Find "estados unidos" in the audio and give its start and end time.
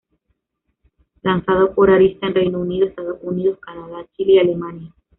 2.87-3.59